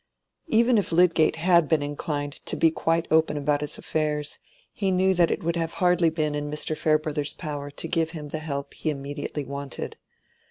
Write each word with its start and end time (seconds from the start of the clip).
Even 0.47 0.79
if 0.79 0.91
Lydgate 0.91 1.35
had 1.35 1.67
been 1.67 1.83
inclined 1.83 2.43
to 2.47 2.57
be 2.57 2.71
quite 2.71 3.07
open 3.11 3.37
about 3.37 3.61
his 3.61 3.77
affairs, 3.77 4.39
he 4.73 4.89
knew 4.89 5.13
that 5.13 5.29
it 5.29 5.43
would 5.43 5.55
have 5.55 5.75
hardly 5.75 6.09
been 6.09 6.33
in 6.33 6.49
Mr. 6.49 6.75
Farebrother's 6.75 7.33
power 7.33 7.69
to 7.69 7.87
give 7.87 8.09
him 8.09 8.29
the 8.29 8.39
help 8.39 8.73
he 8.73 8.89
immediately 8.89 9.45
wanted. 9.45 9.97